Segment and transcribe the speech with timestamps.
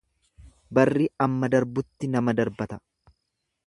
[0.79, 2.85] Barri amma darbutti nama darbata.